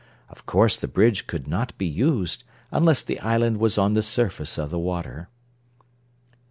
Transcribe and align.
Of 0.29 0.47
course 0.47 0.77
the 0.77 0.87
bridge 0.87 1.27
could 1.27 1.47
not 1.47 1.77
be 1.77 1.85
used 1.85 2.43
unless 2.71 3.03
the 3.03 3.19
island 3.19 3.57
was 3.59 3.77
on 3.77 3.93
the 3.93 4.01
surface 4.01 4.57
of 4.57 4.71
the 4.71 4.79
water." 4.79 5.29